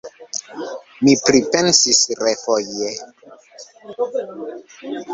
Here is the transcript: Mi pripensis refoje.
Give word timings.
Mi 1.07 1.13
pripensis 1.27 2.01
refoje. 2.23 2.91